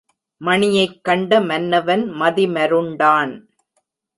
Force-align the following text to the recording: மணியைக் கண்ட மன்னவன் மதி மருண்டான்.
மணியைக் 0.41 0.95
கண்ட 1.03 1.39
மன்னவன் 1.41 2.03
மதி 2.13 2.47
மருண்டான். 2.47 3.33